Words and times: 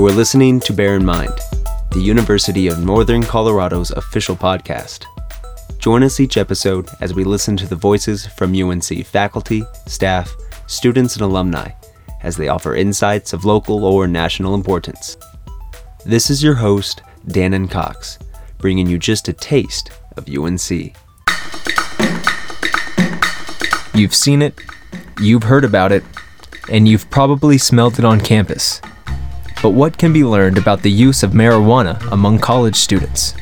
You 0.00 0.06
are 0.06 0.12
listening 0.12 0.60
to 0.60 0.72
Bear 0.72 0.96
in 0.96 1.04
Mind, 1.04 1.38
the 1.90 2.00
University 2.00 2.68
of 2.68 2.82
Northern 2.82 3.22
Colorado's 3.22 3.90
official 3.90 4.34
podcast. 4.34 5.04
Join 5.78 6.02
us 6.02 6.20
each 6.20 6.38
episode 6.38 6.88
as 7.02 7.12
we 7.12 7.22
listen 7.22 7.54
to 7.58 7.66
the 7.66 7.76
voices 7.76 8.24
from 8.26 8.54
UNC 8.54 9.04
faculty, 9.04 9.62
staff, 9.86 10.34
students, 10.66 11.16
and 11.16 11.22
alumni 11.22 11.72
as 12.22 12.34
they 12.34 12.48
offer 12.48 12.74
insights 12.74 13.34
of 13.34 13.44
local 13.44 13.84
or 13.84 14.08
national 14.08 14.54
importance. 14.54 15.18
This 16.06 16.30
is 16.30 16.42
your 16.42 16.54
host, 16.54 17.02
Dannon 17.26 17.70
Cox, 17.70 18.18
bringing 18.56 18.86
you 18.86 18.96
just 18.98 19.28
a 19.28 19.34
taste 19.34 19.90
of 20.16 20.26
UNC. 20.30 20.96
You've 23.94 24.14
seen 24.14 24.40
it, 24.40 24.58
you've 25.20 25.42
heard 25.42 25.66
about 25.66 25.92
it, 25.92 26.04
and 26.70 26.88
you've 26.88 27.10
probably 27.10 27.58
smelled 27.58 27.98
it 27.98 28.06
on 28.06 28.18
campus. 28.18 28.80
But 29.62 29.70
what 29.70 29.98
can 29.98 30.10
be 30.14 30.24
learned 30.24 30.56
about 30.56 30.80
the 30.80 30.90
use 30.90 31.22
of 31.22 31.32
marijuana 31.32 32.00
among 32.12 32.38
college 32.38 32.76
students? 32.76 33.34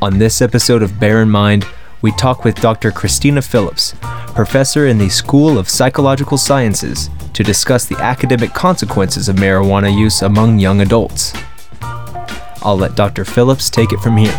On 0.00 0.18
this 0.18 0.40
episode 0.40 0.82
of 0.82 0.98
Bear 0.98 1.20
in 1.20 1.28
Mind, 1.28 1.66
we 2.00 2.12
talk 2.12 2.44
with 2.44 2.54
Dr. 2.62 2.90
Christina 2.90 3.42
Phillips, 3.42 3.94
professor 4.34 4.86
in 4.86 4.96
the 4.96 5.10
School 5.10 5.58
of 5.58 5.68
Psychological 5.68 6.38
Sciences, 6.38 7.10
to 7.34 7.42
discuss 7.42 7.84
the 7.84 7.98
academic 7.98 8.54
consequences 8.54 9.28
of 9.28 9.36
marijuana 9.36 9.94
use 9.94 10.22
among 10.22 10.58
young 10.58 10.80
adults. 10.80 11.34
I'll 12.62 12.78
let 12.78 12.94
Dr. 12.94 13.26
Phillips 13.26 13.68
take 13.68 13.92
it 13.92 14.00
from 14.00 14.16
here. 14.16 14.32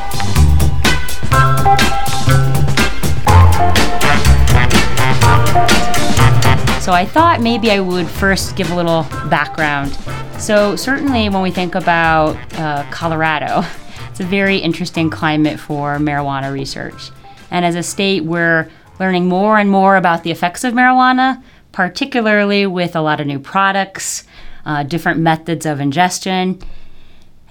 So 6.82 6.94
I 6.94 7.08
thought 7.08 7.42
maybe 7.42 7.70
I 7.70 7.80
would 7.80 8.08
first 8.08 8.56
give 8.56 8.72
a 8.72 8.76
little 8.76 9.04
background. 9.30 9.96
So, 10.42 10.76
certainly, 10.76 11.30
when 11.30 11.44
we 11.44 11.52
think 11.52 11.76
about 11.76 12.36
uh, 12.58 12.84
Colorado, 12.90 13.62
it's 14.10 14.20
a 14.20 14.24
very 14.24 14.58
interesting 14.58 15.12
climate 15.12 15.60
for 15.60 16.00
marijuana 16.00 16.52
research. 16.52 17.12
And 17.52 17.64
as 17.64 17.76
a 17.76 17.84
state, 17.84 18.24
we're 18.24 18.68
learning 19.00 19.28
more 19.28 19.60
and 19.60 19.70
more 19.70 19.98
about 19.98 20.24
the 20.24 20.32
effects 20.32 20.64
of 20.64 20.74
marijuana, 20.74 21.44
particularly 21.74 22.66
with 22.66 22.96
a 22.96 23.02
lot 23.02 23.22
of 23.22 23.28
new 23.28 23.38
products, 23.38 24.24
uh, 24.66 24.82
different 24.82 25.20
methods 25.20 25.68
of 25.68 25.80
ingestion. 25.80 26.60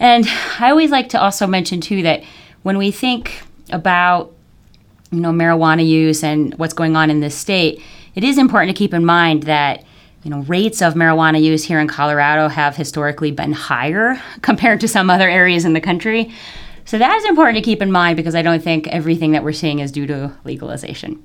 And 0.00 0.26
I 0.58 0.70
always 0.70 0.90
like 0.90 1.10
to 1.10 1.20
also 1.20 1.46
mention, 1.46 1.80
too, 1.80 2.02
that 2.02 2.24
when 2.64 2.76
we 2.76 2.90
think 2.90 3.42
about 3.70 4.32
you 5.12 5.20
know 5.20 5.30
marijuana 5.30 5.86
use 5.86 6.24
and 6.24 6.54
what's 6.54 6.74
going 6.74 6.96
on 6.96 7.08
in 7.08 7.20
this 7.20 7.36
state, 7.36 7.80
it 8.16 8.24
is 8.24 8.36
important 8.36 8.76
to 8.76 8.78
keep 8.78 8.92
in 8.92 9.04
mind 9.04 9.44
that 9.44 9.84
you 10.22 10.30
know 10.30 10.40
rates 10.42 10.82
of 10.82 10.94
marijuana 10.94 11.42
use 11.42 11.64
here 11.64 11.80
in 11.80 11.88
Colorado 11.88 12.48
have 12.48 12.76
historically 12.76 13.30
been 13.30 13.52
higher 13.52 14.20
compared 14.42 14.80
to 14.80 14.88
some 14.88 15.10
other 15.10 15.28
areas 15.28 15.64
in 15.64 15.72
the 15.72 15.80
country. 15.80 16.32
So 16.84 16.98
that 16.98 17.14
is 17.16 17.24
important 17.24 17.56
to 17.56 17.62
keep 17.62 17.82
in 17.82 17.92
mind 17.92 18.16
because 18.16 18.34
I 18.34 18.42
don't 18.42 18.62
think 18.62 18.88
everything 18.88 19.32
that 19.32 19.44
we're 19.44 19.52
seeing 19.52 19.78
is 19.78 19.92
due 19.92 20.06
to 20.06 20.32
legalization. 20.44 21.22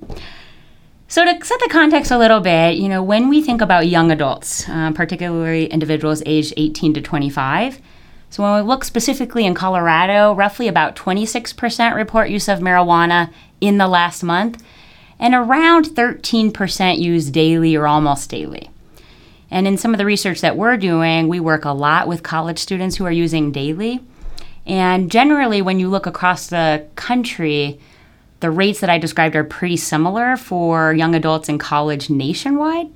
So 1.08 1.24
to 1.24 1.44
set 1.44 1.60
the 1.60 1.68
context 1.70 2.10
a 2.10 2.18
little 2.18 2.40
bit, 2.40 2.76
you 2.76 2.88
know, 2.88 3.02
when 3.02 3.28
we 3.28 3.42
think 3.42 3.60
about 3.60 3.86
young 3.86 4.10
adults, 4.10 4.68
um, 4.68 4.92
particularly 4.92 5.66
individuals 5.66 6.22
aged 6.26 6.54
18 6.56 6.94
to 6.94 7.00
25, 7.00 7.80
so 8.28 8.42
when 8.42 8.54
we 8.54 8.68
look 8.68 8.84
specifically 8.84 9.46
in 9.46 9.54
Colorado, 9.54 10.34
roughly 10.34 10.68
about 10.68 10.96
26% 10.96 11.94
report 11.94 12.28
use 12.28 12.48
of 12.48 12.58
marijuana 12.58 13.32
in 13.60 13.78
the 13.78 13.88
last 13.88 14.22
month, 14.22 14.62
and 15.18 15.34
around 15.34 15.86
13% 15.86 16.98
use 16.98 17.30
daily 17.30 17.76
or 17.76 17.86
almost 17.86 18.28
daily. 18.28 18.70
And 19.50 19.66
in 19.66 19.76
some 19.78 19.94
of 19.94 19.98
the 19.98 20.06
research 20.06 20.40
that 20.40 20.56
we're 20.56 20.76
doing, 20.76 21.28
we 21.28 21.40
work 21.40 21.64
a 21.64 21.70
lot 21.70 22.08
with 22.08 22.22
college 22.22 22.58
students 22.58 22.96
who 22.96 23.04
are 23.04 23.12
using 23.12 23.52
daily. 23.52 24.00
And 24.66 25.10
generally, 25.10 25.62
when 25.62 25.78
you 25.78 25.88
look 25.88 26.06
across 26.06 26.48
the 26.48 26.86
country, 26.96 27.78
the 28.40 28.50
rates 28.50 28.80
that 28.80 28.90
I 28.90 28.98
described 28.98 29.36
are 29.36 29.44
pretty 29.44 29.76
similar 29.76 30.36
for 30.36 30.92
young 30.92 31.14
adults 31.14 31.48
in 31.48 31.58
college 31.58 32.10
nationwide. 32.10 32.88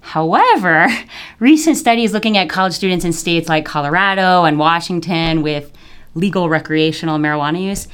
However, 0.00 0.88
recent 1.38 1.76
studies 1.76 2.12
looking 2.12 2.36
at 2.36 2.50
college 2.50 2.74
students 2.74 3.04
in 3.04 3.12
states 3.12 3.48
like 3.48 3.64
Colorado 3.64 4.44
and 4.44 4.58
Washington 4.58 5.42
with 5.42 5.72
legal 6.14 6.48
recreational 6.48 7.18
marijuana 7.18 7.62
use 7.62 7.88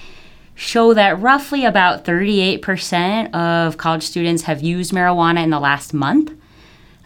show 0.54 0.94
that 0.94 1.18
roughly 1.18 1.64
about 1.64 2.04
38% 2.04 3.34
of 3.34 3.78
college 3.78 4.02
students 4.02 4.42
have 4.42 4.62
used 4.62 4.92
marijuana 4.92 5.42
in 5.42 5.50
the 5.50 5.58
last 5.58 5.94
month. 5.94 6.32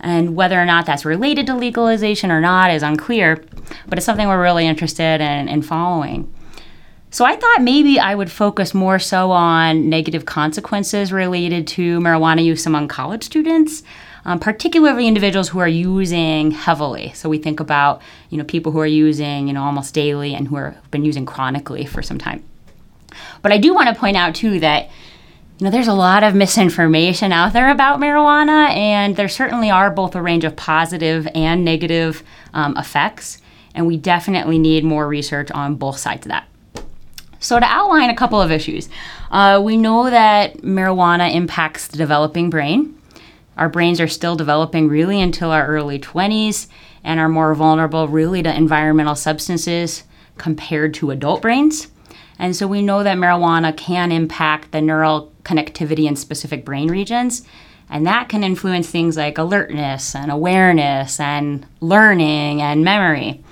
And 0.01 0.37
whether 0.37 0.61
or 0.61 0.67
not 0.67 0.87
that's 0.87 1.05
related 1.05 1.47
to 1.47 1.57
legalization 1.57 2.31
or 2.31 2.41
not 2.41 2.71
is 2.71 2.83
unclear, 2.83 3.43
but 3.87 3.99
it's 3.99 4.05
something 4.05 4.29
we're 4.29 4.43
really 4.43 4.67
interested 4.67 5.21
in, 5.21 5.49
in 5.49 5.63
following. 5.63 6.33
So 7.11 7.25
I 7.25 7.37
thought 7.37 7.63
maybe 7.63 7.99
I 7.99 8.15
would 8.15 8.31
focus 8.31 8.75
more 8.75 8.99
so 8.99 9.31
on 9.31 9.89
negative 9.89 10.27
consequences 10.27 11.13
related 11.13 11.67
to 11.69 11.99
marijuana 12.01 12.45
use 12.45 12.67
among 12.67 12.89
college 12.89 13.25
students, 13.25 13.83
um, 14.27 14.39
particularly 14.39 15.07
individuals 15.07 15.49
who 15.49 15.61
are 15.61 15.69
using 15.69 16.51
heavily. 16.51 17.13
So 17.15 17.29
we 17.29 17.39
think 17.39 17.59
about 17.59 18.03
you 18.29 18.37
know 18.37 18.45
people 18.45 18.71
who 18.73 18.81
are 18.81 18.87
using 18.87 19.47
you 19.47 19.55
know 19.55 19.63
almost 19.63 19.95
daily 19.95 20.35
and 20.35 20.49
who 20.49 20.57
have 20.57 20.91
been 20.91 21.07
using 21.07 21.25
chronically 21.25 21.87
for 21.87 22.03
some 22.03 22.19
time. 22.19 22.45
But 23.41 23.53
I 23.53 23.57
do 23.59 23.73
want 23.73 23.89
to 23.89 23.95
point 23.95 24.17
out 24.17 24.35
too 24.35 24.61
that 24.61 24.91
you 25.59 25.65
know 25.65 25.71
there's 25.71 25.89
a 25.89 25.95
lot 25.95 26.23
of 26.23 26.35
misinformation 26.35 27.33
out 27.33 27.55
there 27.55 27.71
about 27.71 27.99
marijuana, 27.99 28.69
and 28.75 29.17
there 29.17 29.29
certainly 29.29 29.71
are 29.71 29.91
both 29.91 30.15
a 30.15 30.21
range 30.21 30.45
of 30.45 30.55
positive 30.55 31.27
and 31.35 31.65
negative 31.65 32.23
um, 32.53 32.77
effects, 32.77 33.41
and 33.75 33.87
we 33.87 33.97
definitely 33.97 34.59
need 34.59 34.85
more 34.85 35.09
research 35.09 35.51
on 35.51 35.77
both 35.77 35.97
sides 35.97 36.27
of 36.27 36.31
that. 36.31 36.47
So 37.39 37.59
to 37.59 37.65
outline 37.65 38.11
a 38.11 38.17
couple 38.17 38.41
of 38.41 38.51
issues, 38.51 38.89
uh, 39.31 39.61
we 39.65 39.79
know 39.79 40.11
that 40.11 40.59
marijuana 40.59 41.35
impacts 41.35 41.89
the 41.89 41.97
developing 41.97 42.51
brain. 42.51 43.01
Our 43.57 43.71
brains 43.71 44.01
are 44.01 44.09
still 44.09 44.37
developing 44.37 44.89
really 44.89 45.21
until 45.21 45.53
our 45.53 45.67
early 45.67 45.99
20s 45.99 46.67
and 47.03 47.19
are 47.19 47.29
more 47.29 47.55
vulnerable 47.55 48.09
really 48.09 48.43
to 48.43 48.55
environmental 48.55 49.15
substances 49.15 50.03
compared 50.37 50.93
to 50.95 51.11
adult 51.11 51.41
brains. 51.41 51.89
And 52.39 52.55
so 52.55 52.67
we 52.67 52.83
know 52.83 53.03
that 53.03 53.17
marijuana 53.17 53.75
can 53.75 54.13
impact 54.13 54.73
the 54.73 54.83
neural 54.83 55.33
connectivity 55.47 56.07
in 56.07 56.17
specific 56.17 56.65
brain 56.65 56.89
regions. 56.89 57.43
And 57.89 58.07
that 58.07 58.29
can 58.29 58.43
influence 58.43 58.91
things 58.91 59.17
like 59.17 59.39
alertness 59.39 60.15
and 60.15 60.31
awareness 60.31 61.21
and 61.21 61.65
learning 61.81 62.61
and 62.61 62.85
memory. 62.85 63.43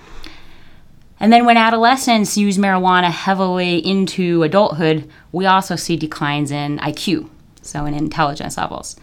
And 1.20 1.32
then 1.32 1.46
when 1.46 1.56
adolescents 1.56 2.36
use 2.36 2.58
marijuana 2.58 3.10
heavily 3.10 3.78
into 3.78 4.42
adulthood, 4.42 5.08
we 5.32 5.46
also 5.46 5.76
see 5.76 5.96
declines 5.96 6.50
in 6.50 6.78
IQ, 6.78 7.28
so 7.62 7.86
in 7.86 7.94
intelligence 7.94 8.58
levels. 8.58 8.96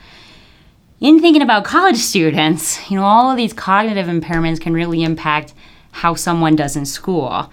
In 0.99 1.19
thinking 1.19 1.41
about 1.41 1.63
college 1.63 1.97
students, 2.11 2.91
you 2.91 2.97
know, 2.97 3.05
all 3.05 3.31
of 3.31 3.37
these 3.37 3.53
cognitive 3.53 4.07
impairments 4.07 4.59
can 4.59 4.73
really 4.73 5.01
impact 5.01 5.53
how 5.91 6.13
someone 6.13 6.55
does 6.55 6.75
in 6.75 6.85
school. 6.85 7.51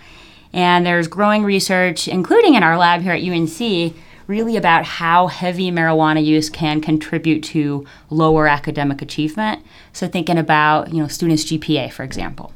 And 0.52 0.84
there's 0.84 1.08
growing 1.08 1.44
research, 1.44 2.08
including 2.08 2.54
in 2.54 2.62
our 2.62 2.76
lab 2.76 3.02
here 3.02 3.12
at 3.12 3.22
UNC, 3.22 3.94
really 4.28 4.56
about 4.56 4.84
how 4.84 5.26
heavy 5.26 5.72
marijuana 5.72 6.24
use 6.24 6.48
can 6.48 6.80
contribute 6.80 7.42
to 7.42 7.84
lower 8.10 8.46
academic 8.46 9.02
achievement. 9.02 9.64
So 9.92 10.06
thinking 10.06 10.38
about, 10.38 10.92
you 10.92 11.02
know, 11.02 11.08
students' 11.08 11.44
GPA, 11.44 11.92
for 11.92 12.04
example. 12.04 12.52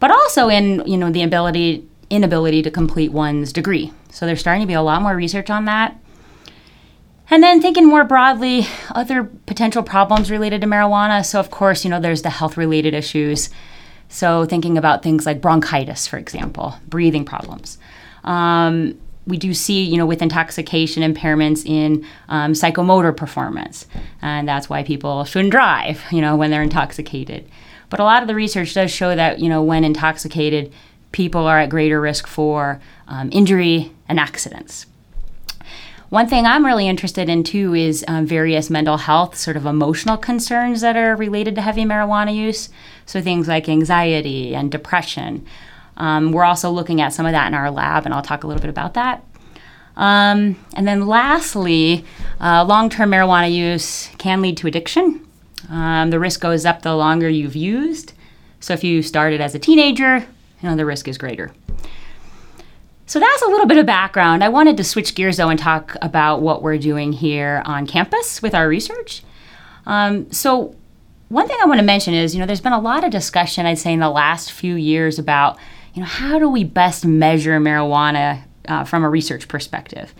But 0.00 0.10
also 0.10 0.48
in, 0.48 0.82
you 0.86 0.96
know, 0.96 1.10
the 1.10 1.22
ability 1.22 1.88
inability 2.10 2.62
to 2.62 2.70
complete 2.70 3.12
one's 3.12 3.52
degree. 3.52 3.92
So 4.10 4.26
there's 4.26 4.40
starting 4.40 4.62
to 4.62 4.66
be 4.66 4.74
a 4.74 4.82
lot 4.82 5.02
more 5.02 5.14
research 5.14 5.50
on 5.50 5.66
that. 5.66 5.96
And 7.28 7.42
then 7.42 7.60
thinking 7.60 7.86
more 7.86 8.04
broadly, 8.04 8.66
other 8.90 9.24
potential 9.24 9.82
problems 9.82 10.30
related 10.30 10.60
to 10.62 10.66
marijuana. 10.66 11.24
So 11.24 11.38
of 11.40 11.50
course, 11.50 11.84
you 11.84 11.90
know, 11.90 12.00
there's 12.00 12.22
the 12.22 12.30
health 12.30 12.56
related 12.56 12.94
issues 12.94 13.50
so, 14.08 14.44
thinking 14.44 14.78
about 14.78 15.02
things 15.02 15.26
like 15.26 15.40
bronchitis, 15.40 16.06
for 16.06 16.16
example, 16.16 16.76
breathing 16.86 17.24
problems. 17.24 17.78
Um, 18.24 18.98
we 19.26 19.36
do 19.36 19.52
see, 19.52 19.82
you 19.82 19.96
know, 19.96 20.06
with 20.06 20.22
intoxication 20.22 21.02
impairments 21.02 21.66
in 21.66 22.06
um, 22.28 22.52
psychomotor 22.52 23.16
performance, 23.16 23.86
and 24.22 24.46
that's 24.46 24.68
why 24.68 24.82
people 24.82 25.24
shouldn't 25.24 25.50
drive, 25.50 26.04
you 26.10 26.20
know, 26.20 26.36
when 26.36 26.50
they're 26.50 26.62
intoxicated. 26.62 27.48
But 27.90 28.00
a 28.00 28.04
lot 28.04 28.22
of 28.22 28.28
the 28.28 28.34
research 28.34 28.74
does 28.74 28.90
show 28.90 29.14
that, 29.14 29.40
you 29.40 29.48
know, 29.48 29.62
when 29.62 29.84
intoxicated, 29.84 30.72
people 31.12 31.46
are 31.46 31.58
at 31.58 31.70
greater 31.70 32.00
risk 32.00 32.26
for 32.26 32.80
um, 33.08 33.28
injury 33.32 33.92
and 34.08 34.20
accidents. 34.20 34.86
One 36.08 36.28
thing 36.28 36.46
I'm 36.46 36.64
really 36.64 36.86
interested 36.86 37.28
in 37.28 37.42
too 37.42 37.74
is 37.74 38.04
um, 38.06 38.26
various 38.26 38.70
mental 38.70 38.96
health, 38.96 39.36
sort 39.36 39.56
of 39.56 39.66
emotional 39.66 40.16
concerns 40.16 40.80
that 40.80 40.96
are 40.96 41.16
related 41.16 41.56
to 41.56 41.62
heavy 41.62 41.84
marijuana 41.84 42.34
use. 42.34 42.68
So 43.06 43.20
things 43.20 43.48
like 43.48 43.68
anxiety 43.68 44.54
and 44.54 44.70
depression. 44.70 45.44
Um, 45.96 46.32
we're 46.32 46.44
also 46.44 46.70
looking 46.70 47.00
at 47.00 47.12
some 47.12 47.26
of 47.26 47.32
that 47.32 47.46
in 47.46 47.54
our 47.54 47.70
lab, 47.70 48.04
and 48.04 48.14
I'll 48.14 48.22
talk 48.22 48.44
a 48.44 48.46
little 48.46 48.60
bit 48.60 48.70
about 48.70 48.94
that. 48.94 49.24
Um, 49.96 50.56
and 50.74 50.86
then 50.86 51.06
lastly, 51.06 52.04
uh, 52.40 52.64
long 52.64 52.90
term 52.90 53.10
marijuana 53.10 53.52
use 53.52 54.08
can 54.18 54.42
lead 54.42 54.56
to 54.58 54.66
addiction. 54.66 55.26
Um, 55.70 56.10
the 56.10 56.20
risk 56.20 56.40
goes 56.40 56.66
up 56.66 56.82
the 56.82 56.94
longer 56.94 57.28
you've 57.28 57.56
used. 57.56 58.12
So 58.60 58.74
if 58.74 58.84
you 58.84 59.02
started 59.02 59.40
as 59.40 59.54
a 59.54 59.58
teenager, 59.58 60.18
you 60.18 60.68
know, 60.68 60.76
the 60.76 60.84
risk 60.86 61.08
is 61.08 61.18
greater. 61.18 61.52
So 63.06 63.20
that's 63.20 63.42
a 63.42 63.46
little 63.46 63.66
bit 63.66 63.78
of 63.78 63.86
background. 63.86 64.42
I 64.42 64.48
wanted 64.48 64.76
to 64.78 64.84
switch 64.84 65.14
gears 65.14 65.36
though 65.36 65.48
and 65.48 65.58
talk 65.58 65.96
about 66.02 66.42
what 66.42 66.62
we're 66.62 66.78
doing 66.78 67.12
here 67.12 67.62
on 67.64 67.86
campus 67.86 68.42
with 68.42 68.54
our 68.54 68.68
research. 68.68 69.22
Um, 69.86 70.30
so 70.32 70.74
one 71.28 71.46
thing 71.46 71.56
I 71.62 71.66
want 71.66 71.78
to 71.78 71.86
mention 71.86 72.14
is, 72.14 72.34
you 72.34 72.40
know, 72.40 72.46
there's 72.46 72.60
been 72.60 72.72
a 72.72 72.80
lot 72.80 73.04
of 73.04 73.10
discussion, 73.10 73.64
I'd 73.64 73.78
say, 73.78 73.92
in 73.92 74.00
the 74.00 74.10
last 74.10 74.52
few 74.52 74.74
years 74.74 75.18
about, 75.18 75.58
you 75.96 76.02
know, 76.02 76.06
how 76.06 76.38
do 76.38 76.48
we 76.48 76.62
best 76.62 77.06
measure 77.06 77.58
marijuana 77.58 78.42
uh, 78.68 78.84
from 78.84 79.02
a 79.02 79.08
research 79.08 79.48
perspective? 79.48 80.14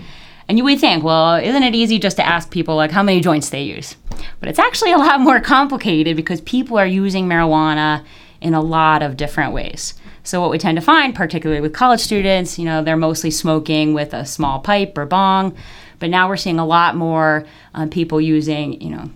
And 0.48 0.56
you 0.56 0.64
would 0.64 0.80
think, 0.80 1.04
well, 1.04 1.34
isn't 1.34 1.62
it 1.62 1.74
easy 1.74 1.98
just 1.98 2.16
to 2.16 2.26
ask 2.26 2.50
people 2.50 2.76
like 2.76 2.90
how 2.90 3.02
many 3.02 3.20
joints 3.20 3.50
they 3.50 3.62
use? 3.62 3.94
But 4.40 4.48
it's 4.48 4.58
actually 4.58 4.92
a 4.92 4.98
lot 4.98 5.20
more 5.20 5.38
complicated 5.38 6.16
because 6.16 6.40
people 6.40 6.78
are 6.78 6.86
using 6.86 7.28
marijuana 7.28 8.04
in 8.40 8.54
a 8.54 8.60
lot 8.60 9.02
of 9.02 9.18
different 9.18 9.52
ways. 9.52 9.94
So 10.22 10.40
what 10.40 10.50
we 10.50 10.58
tend 10.58 10.76
to 10.76 10.82
find, 10.82 11.14
particularly 11.14 11.60
with 11.60 11.74
college 11.74 12.00
students, 12.00 12.58
you 12.58 12.64
know, 12.64 12.82
they're 12.82 12.96
mostly 12.96 13.30
smoking 13.30 13.92
with 13.92 14.14
a 14.14 14.24
small 14.24 14.60
pipe 14.60 14.96
or 14.96 15.04
bong. 15.04 15.54
But 15.98 16.10
now 16.10 16.28
we're 16.28 16.36
seeing 16.36 16.58
a 16.58 16.66
lot 16.66 16.96
more 16.96 17.44
uh, 17.74 17.86
people 17.86 18.20
using, 18.20 18.80
you 18.80 18.90
know, 18.90 19.10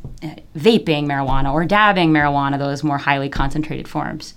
vaping 0.56 1.06
marijuana 1.06 1.52
or 1.52 1.64
dabbing 1.64 2.10
marijuana, 2.10 2.58
those 2.58 2.84
more 2.84 2.98
highly 2.98 3.28
concentrated 3.28 3.88
forms. 3.88 4.34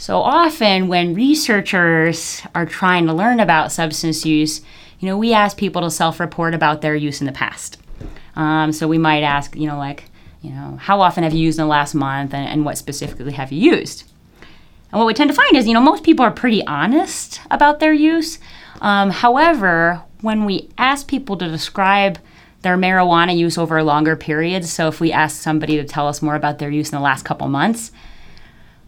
So 0.00 0.22
often 0.22 0.88
when 0.88 1.12
researchers 1.12 2.40
are 2.54 2.64
trying 2.64 3.06
to 3.06 3.12
learn 3.12 3.38
about 3.38 3.70
substance 3.70 4.24
use, 4.24 4.62
you 4.98 5.06
know, 5.06 5.18
we 5.18 5.34
ask 5.34 5.58
people 5.58 5.82
to 5.82 5.90
self-report 5.90 6.54
about 6.54 6.80
their 6.80 6.96
use 6.96 7.20
in 7.20 7.26
the 7.26 7.34
past. 7.34 7.76
Um, 8.34 8.72
so 8.72 8.88
we 8.88 8.96
might 8.96 9.22
ask, 9.22 9.54
you 9.54 9.66
know, 9.66 9.76
like, 9.76 10.04
you 10.40 10.52
know, 10.52 10.78
how 10.80 11.02
often 11.02 11.22
have 11.22 11.34
you 11.34 11.40
used 11.40 11.58
in 11.58 11.64
the 11.64 11.68
last 11.68 11.94
month 11.94 12.32
and, 12.32 12.48
and 12.48 12.64
what 12.64 12.78
specifically 12.78 13.32
have 13.32 13.52
you 13.52 13.60
used? 13.60 14.10
And 14.90 14.98
what 14.98 15.04
we 15.04 15.12
tend 15.12 15.28
to 15.28 15.36
find 15.36 15.54
is, 15.54 15.68
you 15.68 15.74
know, 15.74 15.80
most 15.80 16.02
people 16.02 16.24
are 16.24 16.30
pretty 16.30 16.66
honest 16.66 17.42
about 17.50 17.78
their 17.78 17.92
use. 17.92 18.38
Um, 18.80 19.10
however, 19.10 20.00
when 20.22 20.46
we 20.46 20.70
ask 20.78 21.08
people 21.08 21.36
to 21.36 21.46
describe 21.46 22.18
their 22.62 22.78
marijuana 22.78 23.36
use 23.36 23.58
over 23.58 23.82
longer 23.82 24.16
periods, 24.16 24.72
so 24.72 24.88
if 24.88 24.98
we 24.98 25.12
ask 25.12 25.42
somebody 25.42 25.76
to 25.76 25.84
tell 25.84 26.08
us 26.08 26.22
more 26.22 26.36
about 26.36 26.58
their 26.58 26.70
use 26.70 26.90
in 26.90 26.96
the 26.96 27.02
last 27.02 27.26
couple 27.26 27.48
months, 27.48 27.92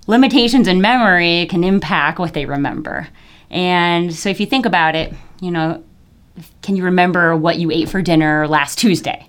limitations 0.06 0.68
in 0.68 0.80
memory 0.80 1.46
can 1.46 1.64
impact 1.64 2.18
what 2.18 2.34
they 2.34 2.46
remember. 2.46 3.08
And 3.50 4.14
so 4.14 4.28
if 4.28 4.40
you 4.40 4.46
think 4.46 4.66
about 4.66 4.94
it, 4.94 5.12
you 5.40 5.50
know, 5.50 5.82
can 6.62 6.76
you 6.76 6.84
remember 6.84 7.36
what 7.36 7.58
you 7.58 7.70
ate 7.70 7.88
for 7.88 8.00
dinner 8.02 8.48
last 8.48 8.78
Tuesday? 8.78 9.28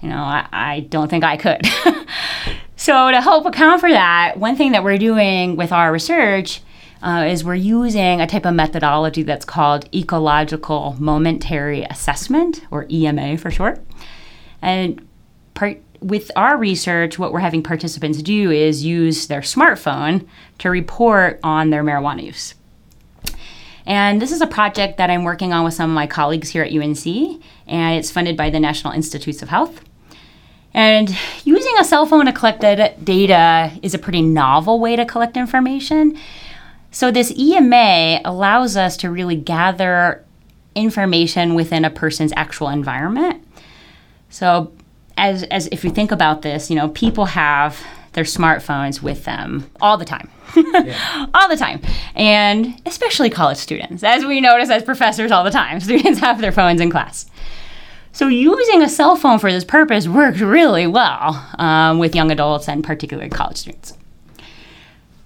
You 0.00 0.08
know, 0.08 0.22
I, 0.22 0.46
I 0.52 0.80
don't 0.80 1.08
think 1.08 1.24
I 1.24 1.36
could. 1.36 1.62
So, 2.84 3.10
to 3.10 3.20
help 3.22 3.46
account 3.46 3.80
for 3.80 3.90
that, 3.90 4.36
one 4.36 4.56
thing 4.56 4.72
that 4.72 4.84
we're 4.84 4.98
doing 4.98 5.56
with 5.56 5.72
our 5.72 5.92
research 5.92 6.60
uh, 7.02 7.24
is 7.26 7.42
we're 7.42 7.54
using 7.54 8.20
a 8.20 8.26
type 8.26 8.44
of 8.44 8.52
methodology 8.52 9.22
that's 9.22 9.44
called 9.44 9.88
ecological 9.94 10.94
momentary 10.98 11.84
assessment, 11.84 12.66
or 12.70 12.86
EMA 12.90 13.38
for 13.38 13.50
short. 13.50 13.80
And 14.60 15.06
part, 15.54 15.80
with 16.04 16.30
our 16.36 16.58
research, 16.58 17.18
what 17.18 17.32
we're 17.32 17.40
having 17.40 17.62
participants 17.62 18.20
do 18.20 18.50
is 18.50 18.84
use 18.84 19.26
their 19.26 19.40
smartphone 19.40 20.28
to 20.58 20.68
report 20.68 21.40
on 21.42 21.70
their 21.70 21.82
marijuana 21.82 22.22
use. 22.22 22.54
And 23.86 24.20
this 24.20 24.30
is 24.30 24.42
a 24.42 24.46
project 24.46 24.98
that 24.98 25.08
I'm 25.08 25.24
working 25.24 25.54
on 25.54 25.64
with 25.64 25.72
some 25.72 25.90
of 25.90 25.94
my 25.94 26.06
colleagues 26.06 26.50
here 26.50 26.62
at 26.62 26.72
UNC, 26.72 27.06
and 27.66 27.98
it's 27.98 28.10
funded 28.10 28.36
by 28.36 28.50
the 28.50 28.60
National 28.60 28.92
Institutes 28.92 29.40
of 29.40 29.48
Health. 29.48 29.82
And 30.74 31.16
using 31.44 31.72
a 31.78 31.84
cell 31.84 32.04
phone 32.04 32.26
to 32.26 32.32
collect 32.32 32.60
data 32.60 33.72
is 33.82 33.94
a 33.94 33.98
pretty 33.98 34.20
novel 34.20 34.80
way 34.80 34.96
to 34.96 35.06
collect 35.06 35.38
information. 35.38 36.18
So, 36.90 37.10
this 37.10 37.32
EMA 37.36 38.20
allows 38.26 38.76
us 38.76 38.96
to 38.98 39.10
really 39.10 39.36
gather 39.36 40.22
information 40.74 41.54
within 41.54 41.84
a 41.84 41.90
person's 41.90 42.32
actual 42.36 42.68
environment. 42.68 43.42
So, 44.28 44.72
as, 45.16 45.42
as 45.44 45.68
if 45.72 45.84
you 45.84 45.90
think 45.90 46.12
about 46.12 46.42
this, 46.42 46.70
you 46.70 46.76
know, 46.76 46.88
people 46.88 47.26
have 47.26 47.84
their 48.14 48.24
smartphones 48.24 49.02
with 49.02 49.24
them 49.24 49.68
all 49.80 49.96
the 49.96 50.04
time. 50.04 50.30
yeah. 50.56 51.26
All 51.34 51.48
the 51.48 51.56
time. 51.56 51.80
And 52.14 52.80
especially 52.86 53.28
college 53.28 53.58
students. 53.58 54.02
As 54.02 54.24
we 54.24 54.40
notice 54.40 54.70
as 54.70 54.82
professors 54.82 55.30
all 55.30 55.44
the 55.44 55.50
time, 55.50 55.80
students 55.80 56.20
have 56.20 56.40
their 56.40 56.52
phones 56.52 56.80
in 56.80 56.90
class. 56.90 57.26
So 58.12 58.28
using 58.28 58.80
a 58.80 58.88
cell 58.88 59.16
phone 59.16 59.40
for 59.40 59.50
this 59.50 59.64
purpose 59.64 60.06
works 60.06 60.40
really 60.40 60.86
well 60.86 61.44
um, 61.58 61.98
with 61.98 62.14
young 62.14 62.30
adults 62.30 62.68
and 62.68 62.84
particularly 62.84 63.28
college 63.28 63.56
students. 63.56 63.94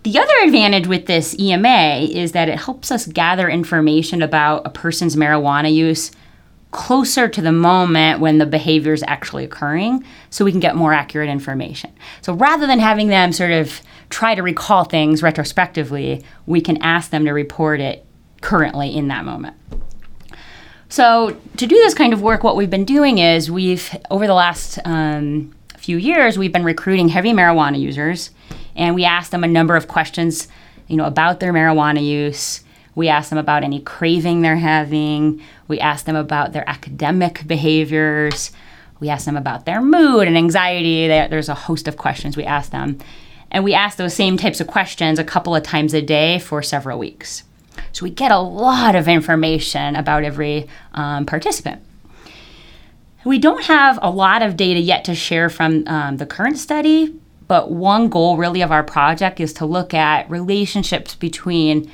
The 0.05 0.19
other 0.19 0.33
advantage 0.45 0.87
with 0.87 1.05
this 1.05 1.39
EMA 1.39 2.07
is 2.11 2.33
that 2.33 2.49
it 2.49 2.59
helps 2.59 2.91
us 2.91 3.07
gather 3.07 3.47
information 3.47 4.23
about 4.23 4.67
a 4.67 4.71
person's 4.71 5.17
marijuana 5.17 5.73
use 5.73 6.13
closer 6.71 7.29
to 7.29 7.41
the 7.41 7.53
moment 7.53 8.21
when 8.21 8.39
the 8.39 8.47
behavior 8.47 8.93
is 8.93 9.03
actually 9.07 9.45
occurring 9.45 10.05
so 10.31 10.45
we 10.45 10.51
can 10.51 10.61
get 10.61 10.77
more 10.77 10.93
accurate 10.93 11.29
information. 11.29 11.91
So 12.21 12.35
rather 12.35 12.67
than 12.67 12.79
having 12.79 13.09
them 13.09 13.33
sort 13.33 13.53
of 13.53 13.81
try 14.11 14.35
to 14.35 14.43
recall 14.43 14.85
things 14.85 15.23
retrospectively, 15.23 16.23
we 16.47 16.61
can 16.61 16.77
ask 16.83 17.11
them 17.11 17.25
to 17.25 17.33
report 17.33 17.81
it 17.81 18.05
currently 18.41 18.95
in 18.95 19.09
that 19.09 19.25
moment. 19.25 19.57
So, 20.91 21.37
to 21.59 21.67
do 21.67 21.75
this 21.75 21.93
kind 21.93 22.15
of 22.15 22.23
work, 22.23 22.43
what 22.43 22.57
we've 22.57 22.71
been 22.71 22.87
doing 22.87 23.19
is 23.19 23.51
we've, 23.51 23.95
over 24.11 24.27
the 24.27 24.33
last 24.33 24.79
um, 24.87 25.55
few 25.77 25.99
years, 25.99 26.39
we've 26.39 26.53
been 26.53 26.65
recruiting 26.65 27.09
heavy 27.09 27.33
marijuana 27.33 27.79
users, 27.79 28.31
and 28.75 28.95
we 28.95 29.05
ask 29.05 29.31
them 29.31 29.45
a 29.45 29.49
number 29.49 29.77
of 29.77 29.87
questions, 29.87 30.49
you 30.87 30.97
know, 30.97 31.05
about 31.05 31.41
their 31.41 31.53
marijuana 31.53 32.03
use. 32.03 32.65
We 32.99 33.09
ask 33.09 33.31
them 33.31 33.39
about 33.39 33.63
any 33.63 33.79
craving 33.79 34.43
they're 34.43 34.57
having. 34.57 35.41
We 35.69 35.79
ask 35.79 36.05
them 36.05 36.17
about 36.17 36.53
their 36.53 36.69
academic 36.69 37.47
behaviors. 37.47 38.51
We 38.99 39.09
ask 39.09 39.25
them 39.25 39.37
about 39.37 39.67
their 39.67 39.81
mood 39.81 40.27
and 40.27 40.37
anxiety. 40.37 41.07
There's 41.07 41.49
a 41.49 41.55
host 41.55 41.87
of 41.87 41.97
questions 41.97 42.37
we 42.37 42.43
ask 42.43 42.73
them. 42.73 42.99
And 43.53 43.63
we 43.63 43.73
ask 43.73 43.99
those 43.99 44.15
same 44.15 44.37
types 44.37 44.61
of 44.61 44.67
questions 44.67 45.21
a 45.21 45.25
couple 45.25 45.55
of 45.55 45.63
times 45.63 45.95
a 45.95 46.03
day 46.03 46.41
for 46.41 46.61
several 46.61 46.99
weeks. 46.99 47.45
So 47.93 48.03
we 48.03 48.11
get 48.11 48.33
a 48.33 48.41
lot 48.41 48.97
of 48.97 49.07
information 49.07 49.95
about 49.95 50.25
every 50.25 50.67
um, 50.93 51.25
participant. 51.25 51.81
We 53.25 53.39
don't 53.39 53.63
have 53.67 54.01
a 54.03 54.11
lot 54.11 54.43
of 54.43 54.57
data 54.57 54.81
yet 54.81 55.05
to 55.05 55.15
share 55.15 55.49
from 55.51 55.87
um, 55.87 56.17
the 56.17 56.27
current 56.27 56.59
study, 56.59 57.15
but 57.47 57.71
one 57.71 58.09
goal 58.09 58.37
really 58.37 58.61
of 58.61 58.73
our 58.73 58.83
project 58.83 59.39
is 59.39 59.53
to 59.53 59.67
look 59.67 59.95
at 59.95 60.29
relationships 60.29 61.15
between 61.15 61.89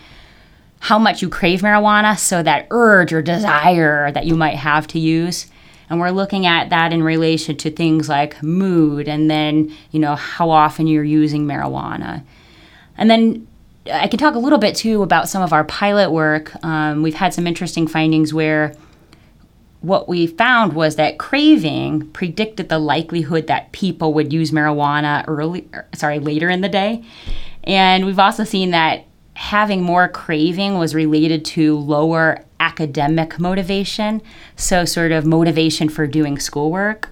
how 0.84 0.98
much 0.98 1.22
you 1.22 1.30
crave 1.30 1.62
marijuana, 1.62 2.18
so 2.18 2.42
that 2.42 2.66
urge 2.70 3.10
or 3.10 3.22
desire 3.22 4.12
that 4.12 4.26
you 4.26 4.34
might 4.34 4.56
have 4.56 4.86
to 4.86 4.98
use. 4.98 5.46
And 5.88 5.98
we're 5.98 6.10
looking 6.10 6.44
at 6.44 6.68
that 6.68 6.92
in 6.92 7.02
relation 7.02 7.56
to 7.56 7.70
things 7.70 8.06
like 8.06 8.42
mood 8.42 9.08
and 9.08 9.30
then, 9.30 9.74
you 9.92 9.98
know, 9.98 10.14
how 10.14 10.50
often 10.50 10.86
you're 10.86 11.02
using 11.02 11.46
marijuana. 11.46 12.22
And 12.98 13.10
then 13.10 13.46
I 13.90 14.08
can 14.08 14.18
talk 14.18 14.34
a 14.34 14.38
little 14.38 14.58
bit 14.58 14.76
too 14.76 15.02
about 15.02 15.26
some 15.26 15.42
of 15.42 15.54
our 15.54 15.64
pilot 15.64 16.10
work. 16.10 16.52
Um, 16.62 17.02
we've 17.02 17.14
had 17.14 17.32
some 17.32 17.46
interesting 17.46 17.86
findings 17.86 18.34
where 18.34 18.74
what 19.80 20.06
we 20.06 20.26
found 20.26 20.74
was 20.74 20.96
that 20.96 21.18
craving 21.18 22.10
predicted 22.10 22.68
the 22.68 22.78
likelihood 22.78 23.46
that 23.46 23.72
people 23.72 24.12
would 24.12 24.34
use 24.34 24.50
marijuana 24.50 25.24
early, 25.28 25.66
er, 25.72 25.86
sorry, 25.94 26.18
later 26.18 26.50
in 26.50 26.60
the 26.60 26.68
day. 26.68 27.02
And 27.62 28.04
we've 28.04 28.18
also 28.18 28.44
seen 28.44 28.72
that 28.72 29.06
having 29.34 29.82
more 29.82 30.08
craving 30.08 30.78
was 30.78 30.94
related 30.94 31.44
to 31.44 31.78
lower 31.78 32.44
academic 32.60 33.38
motivation, 33.38 34.22
so 34.56 34.84
sort 34.84 35.12
of 35.12 35.26
motivation 35.26 35.88
for 35.88 36.06
doing 36.06 36.38
schoolwork. 36.38 37.08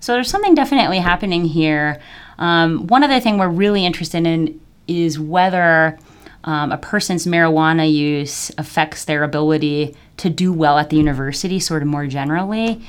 So 0.00 0.12
there's 0.12 0.30
something 0.30 0.54
definitely 0.54 0.98
happening 0.98 1.44
here. 1.44 2.00
Um, 2.38 2.86
one 2.86 3.02
other 3.02 3.20
thing 3.20 3.38
we're 3.38 3.48
really 3.48 3.84
interested 3.84 4.26
in 4.26 4.60
is 4.86 5.18
whether 5.18 5.98
um, 6.44 6.70
a 6.70 6.78
person's 6.78 7.26
marijuana 7.26 7.92
use 7.92 8.52
affects 8.56 9.04
their 9.04 9.24
ability 9.24 9.96
to 10.18 10.30
do 10.30 10.52
well 10.52 10.78
at 10.78 10.90
the 10.90 10.96
university, 10.96 11.58
sort 11.58 11.82
of 11.82 11.88
more 11.88 12.06
generally, 12.06 12.80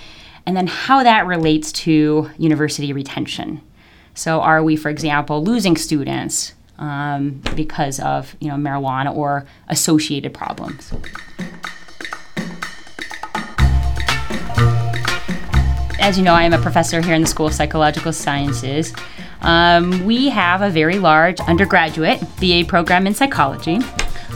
and 0.46 0.55
then 0.55 0.67
how 0.67 1.03
that 1.03 1.25
relates 1.25 1.72
to 1.72 2.29
university 2.38 2.93
retention. 2.93 3.62
So, 4.13 4.41
are 4.41 4.63
we, 4.63 4.75
for 4.75 4.89
example, 4.89 5.43
losing 5.43 5.75
students 5.75 6.53
um, 6.79 7.41
because 7.55 8.00
of 8.00 8.36
you 8.39 8.50
know 8.50 8.55
marijuana 8.55 9.15
or 9.15 9.46
associated 9.69 10.34
problems? 10.34 10.93
As 16.00 16.17
you 16.17 16.24
know, 16.24 16.34
I 16.34 16.43
am 16.43 16.53
a 16.53 16.60
professor 16.60 17.01
here 17.01 17.15
in 17.15 17.22
the 17.22 17.27
School 17.27 17.48
of 17.48 17.53
Psychological 17.53 18.13
Sciences. 18.13 18.93
Um, 19.41 20.05
we 20.05 20.29
have 20.29 20.62
a 20.62 20.69
very 20.69 21.00
large 21.00 21.39
undergraduate 21.41 22.22
BA 22.39 22.63
program 22.67 23.07
in 23.07 23.13
psychology. 23.13 23.79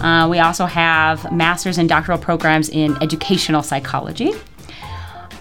Uh, 0.02 0.28
we 0.28 0.40
also 0.40 0.66
have 0.66 1.32
master's 1.32 1.78
and 1.78 1.88
doctoral 1.88 2.18
programs 2.18 2.70
in 2.70 3.02
educational 3.02 3.62
psychology. 3.62 4.32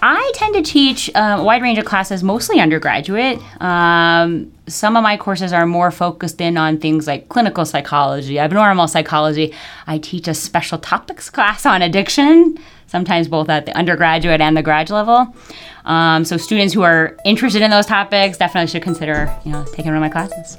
I 0.03 0.31
tend 0.33 0.55
to 0.55 0.63
teach 0.63 1.11
uh, 1.13 1.37
a 1.39 1.43
wide 1.43 1.61
range 1.61 1.77
of 1.77 1.85
classes, 1.85 2.23
mostly 2.23 2.59
undergraduate. 2.59 3.39
Um, 3.61 4.51
some 4.67 4.97
of 4.97 5.03
my 5.03 5.15
courses 5.15 5.53
are 5.53 5.67
more 5.67 5.91
focused 5.91 6.41
in 6.41 6.57
on 6.57 6.79
things 6.79 7.05
like 7.05 7.29
clinical 7.29 7.65
psychology, 7.65 8.39
abnormal 8.39 8.87
psychology. 8.87 9.53
I 9.85 9.99
teach 9.99 10.27
a 10.27 10.33
special 10.33 10.79
topics 10.79 11.29
class 11.29 11.65
on 11.65 11.81
addiction, 11.83 12.57
sometimes 12.87 13.27
both 13.27 13.49
at 13.49 13.67
the 13.67 13.77
undergraduate 13.77 14.41
and 14.41 14.57
the 14.57 14.63
grad 14.63 14.89
level. 14.89 15.35
Um, 15.85 16.25
so 16.25 16.37
students 16.37 16.73
who 16.73 16.81
are 16.81 17.17
interested 17.23 17.61
in 17.61 17.69
those 17.69 17.85
topics 17.85 18.37
definitely 18.37 18.67
should 18.67 18.83
consider, 18.83 19.31
you 19.45 19.51
know, 19.51 19.65
taking 19.73 19.93
one 19.93 19.95
of 19.95 20.01
my 20.01 20.09
classes. 20.09 20.57